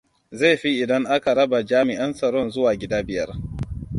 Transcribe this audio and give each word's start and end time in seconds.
Zai 0.39 0.57
fi 0.57 0.81
idan 0.83 1.05
aka 1.05 1.33
raba 1.33 1.63
jami'an 1.63 2.13
tsaron 2.13 2.49
zuwa 2.51 2.75
gida 2.75 3.03
biyar. 3.03 3.29